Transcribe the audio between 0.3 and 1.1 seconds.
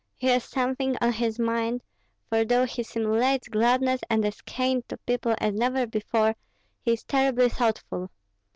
something